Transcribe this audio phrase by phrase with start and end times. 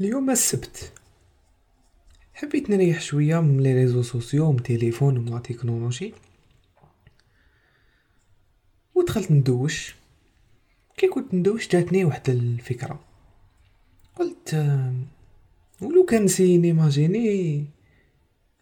[0.00, 0.92] اليوم السبت.
[2.34, 6.14] حبيت نريح شوية من les réseaux sociaux ومن تليفون ومن la technologie.
[8.94, 9.94] ودخلت ندوش.
[10.96, 13.00] كي كنت ندوش جاتني واحد الفكرة.
[14.16, 14.94] قلت آه،
[15.82, 17.64] ولو كان نسي نيماجيني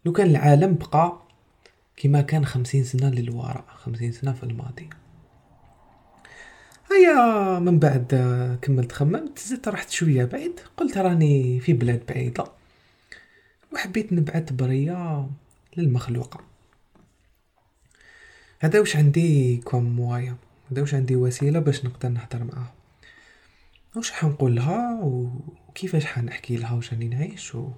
[0.05, 1.23] لو كان العالم بقى
[1.97, 4.91] كما كان خمسين سنة للوراء خمسين سنة في الماضي.
[6.91, 12.45] هيا من بعد آه، كملت خممت زدت رحت شوية بعيد قلت راني في بلاد بعيدة
[13.73, 15.31] وحبيت نبعث برية
[15.77, 16.41] للمخلوقة.
[18.61, 20.37] هذا واش عندي comme moyen؟
[20.73, 22.75] هذا واش عندي وسيلة باش نقدر نهضر معاها.
[23.97, 27.71] واش حنقول لها؟ وكيفاش حنحكي لها؟ واش راني نعيش؟ و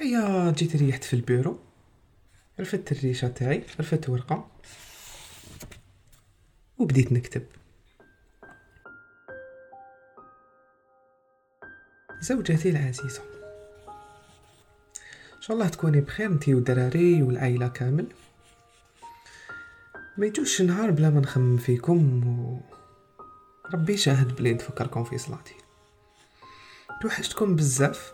[0.00, 1.58] هيا جيت ريحت في البيرو
[2.60, 4.48] رفدت الريشة تاعي رفدت ورقة.
[6.78, 7.42] وبديت نكتب.
[12.20, 13.22] زوجتي العزيزة
[15.36, 18.06] إن شاء الله تكوني بخير أنتي ودراري والعائلة كامل.
[20.16, 22.60] ما يجوش نهار بلا ما نخمم فيكم و
[23.74, 25.54] ربي شاهد بلي نتفكركم في صلاتي.
[27.02, 28.12] توحشتكم بزاف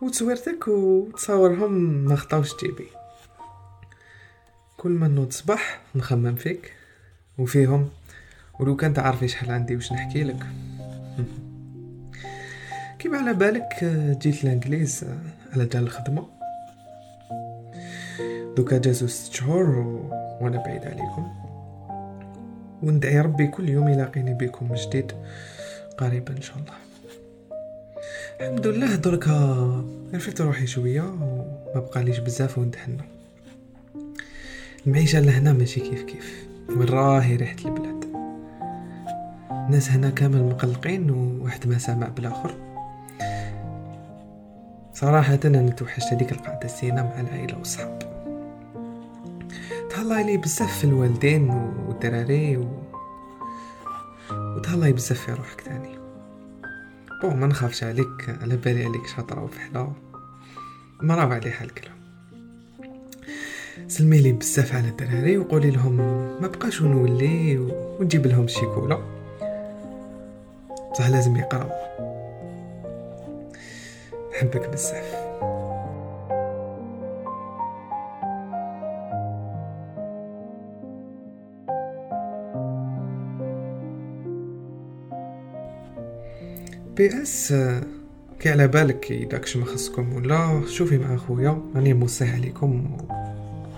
[0.00, 1.72] وتصويرتك وتصورهم
[2.04, 2.88] ما خطاوش جيبي.
[4.76, 6.72] كل ما نوض صباح نخمم فيك.
[7.38, 7.88] وفيهم.
[8.60, 10.46] ولو كان تعرفي شحال عندي واش نحكي لك.
[12.98, 13.84] كيما على بالك
[14.22, 15.04] جيت الانجليز
[15.52, 16.26] على جال الخدمة.
[18.56, 20.10] دوكا جازو ست شهور و...
[20.40, 21.32] وأنا بعيد عليكم.
[22.82, 25.12] وندعي ربي كل يوم يلاقيني بكم جديد
[25.98, 26.72] قريبا إن شاء الله.
[28.40, 29.32] الحمد لله دركا
[30.14, 33.04] عرفت روحي شوية وما بقاليش بزاف وندحنا
[34.86, 36.46] المعيشة لهنا ماشي كيف كيف.
[36.84, 38.04] راهي ريحة البلاد.
[39.50, 42.54] الناس هنا كامل مقلقين وواحد ما سامع بالآخر.
[44.92, 47.98] صراحة أنا توحشت هذيك القعدة الزينة مع العائلة والصحاب.
[49.90, 51.50] تهلاي لي بزاف في الوالدين
[51.86, 52.68] والدراري و...
[54.32, 55.98] وتهلاي بزاف في روحك تاني.
[57.22, 59.92] بون ما نخافش عليك على بالي عليك شاطرة وفحلة.
[61.02, 61.95] ما راه عليها الكلام.
[63.88, 65.96] سلمي لي بزاف على الدراري وقولي لهم
[66.42, 67.58] ما بقاش نولي
[68.00, 68.98] ونجيب لهم شيكولا.
[70.92, 71.68] بصح لازم يقراو.
[74.32, 75.16] نحبك بزاف.
[86.96, 87.54] parce
[88.40, 92.96] que على بالك إذا كاش ما خصكم ولا شوفي مع خويا راني موصيه عليكم.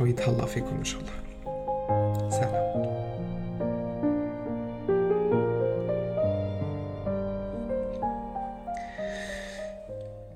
[0.00, 2.30] ويتهلا فيكم إن شاء الله.
[2.30, 2.68] سلام.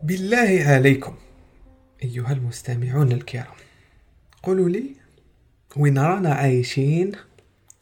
[0.03, 1.15] بالله عليكم
[2.03, 3.56] أيها المستمعون الكرام.
[4.43, 4.95] قولوا لي
[5.77, 7.12] وين رانا عايشين؟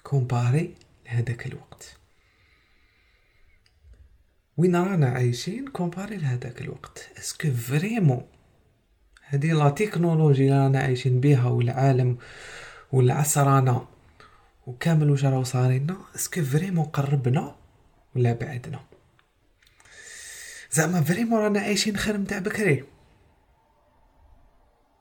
[0.03, 0.75] comparé
[1.07, 1.97] لهذاك الوقت.
[4.57, 7.11] وين رانا عايشين؟ comparé لهذاك الوقت.
[7.19, 8.27] est-ce que vraiment
[9.31, 12.19] هذه la technologie اللي رانا عايشين بها والعالم
[12.93, 13.87] والعصرانة
[14.67, 17.57] وكامل واش راهو صارينا est-ce que vraiment قربنا
[18.17, 18.81] ولا بعدنا؟
[20.73, 22.85] زعما vraiment رانا عايشين خير متاع بكري.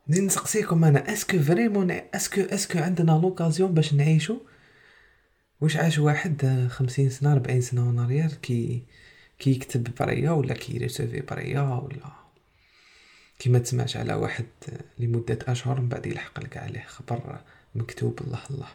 [0.10, 4.38] راني نسقسيكم أنا est-ce que vraiment est-ce que est-ce que عندنا l'occasion باش نعيشو؟
[5.62, 8.84] واش عاش واحد خمسين سنة ربعين سنة en arrière كي
[9.40, 12.29] كي يكتب بريا ولا كي يريسيفي بريا ولا
[13.40, 14.46] كي ما تسمعش على واحد
[15.00, 17.42] لمدة أشهر من بعد يلحق لك عليه خبر
[17.76, 18.68] مكتوب الله الله.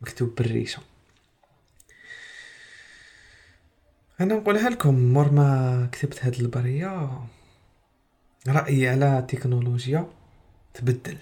[0.00, 0.82] مكتوب بالريشة.
[4.20, 7.20] أنا نقولها لكم مور ما كتبت هاد البرية
[8.48, 10.10] رأيي على التكنولوجيا
[10.74, 11.18] تبدل.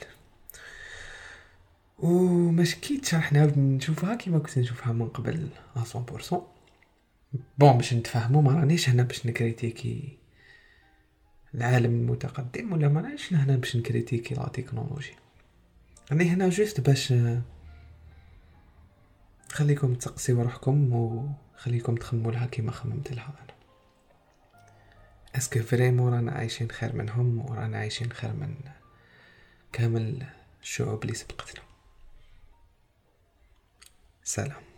[1.99, 6.34] وما شكيتش راح نعاود نشوفها كيما كنت نشوفها من قبل 100%
[7.59, 10.19] bon باش نتفاهموا ما رانيش هنا باش ن critiquer
[11.55, 15.12] العالم المتقدم ولا ما رانيش هنا باش ن critiquer la technologie؟
[16.11, 17.15] راني هنا juste باش
[19.49, 23.55] خليكم تسقسيو روحكم وخليكم تخمموا لها كيما خممت لها أنا.
[25.37, 28.55] est-ce que vraiment رانا عايشين خير منهم ورانا عايشين خير من
[29.73, 30.27] كامل
[30.62, 31.62] الشعوب اللي سبقتنا؟
[34.25, 34.74] سلام.